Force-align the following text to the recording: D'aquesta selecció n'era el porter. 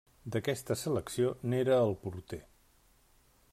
D'aquesta 0.35 0.77
selecció 0.83 1.35
n'era 1.51 1.77
el 1.89 1.95
porter. 2.07 2.43